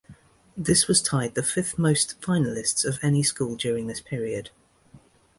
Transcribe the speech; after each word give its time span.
This 0.57 0.87
was 0.87 0.99
tied 0.99 1.35
the 1.35 1.43
fifth 1.43 1.77
most 1.77 2.19
finalists 2.21 2.83
of 2.85 2.97
any 3.03 3.21
school 3.21 3.55
during 3.55 3.85
this 3.85 3.99
period. 3.99 4.49